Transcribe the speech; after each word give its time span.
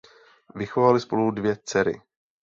Vychovali 0.55 0.99
spolu 0.99 1.31
dvě 1.31 1.55
dcery. 1.63 2.01